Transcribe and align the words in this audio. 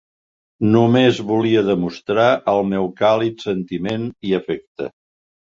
Només 0.75 1.19
volia 1.31 1.61
demostrar 1.67 2.25
el 2.55 2.63
meu 2.71 2.89
càlid 3.03 3.47
sentiment 3.47 4.09
i 4.31 4.37
afecte. 4.43 4.91